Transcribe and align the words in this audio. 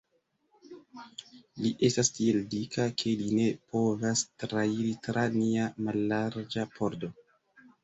Li 1.65 1.71
estas 1.87 2.09
tiel 2.15 2.39
dika, 2.55 2.87
ke 3.03 3.13
li 3.21 3.29
ne 3.41 3.45
povas 3.75 4.25
trairi 4.47 4.97
tra 5.11 5.29
nia 5.39 5.71
mallarĝa 5.91 6.69
pordo. 6.77 7.15